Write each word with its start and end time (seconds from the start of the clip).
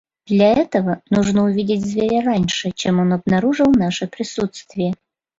Для 0.25 0.53
этого 0.53 1.03
нужно 1.11 1.43
увидеть 1.43 1.85
зверя 1.85 2.23
раньше, 2.25 2.71
чем 2.71 2.99
он 2.99 3.13
обнаружил 3.13 3.67
наше 3.71 4.07
присутствие. 4.07 4.95